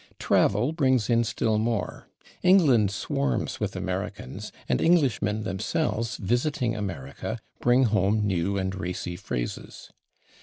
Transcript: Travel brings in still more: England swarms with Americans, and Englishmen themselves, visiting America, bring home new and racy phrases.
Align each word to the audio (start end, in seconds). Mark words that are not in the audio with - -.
Travel 0.17 0.71
brings 0.71 1.11
in 1.11 1.23
still 1.23 1.59
more: 1.59 2.07
England 2.41 2.89
swarms 2.89 3.59
with 3.59 3.75
Americans, 3.75 4.51
and 4.67 4.81
Englishmen 4.81 5.43
themselves, 5.43 6.17
visiting 6.17 6.75
America, 6.75 7.37
bring 7.59 7.83
home 7.83 8.25
new 8.25 8.57
and 8.57 8.73
racy 8.73 9.15
phrases. 9.15 9.91